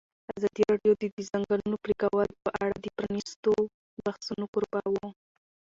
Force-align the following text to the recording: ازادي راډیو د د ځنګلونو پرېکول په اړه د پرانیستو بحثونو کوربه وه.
ازادي 0.37 0.63
راډیو 0.71 0.93
د 1.01 1.03
د 1.15 1.17
ځنګلونو 1.29 1.75
پرېکول 1.83 2.27
په 2.43 2.49
اړه 2.63 2.75
د 2.79 2.85
پرانیستو 2.95 3.51
بحثونو 4.05 4.45
کوربه 4.53 4.81
وه. 4.93 5.07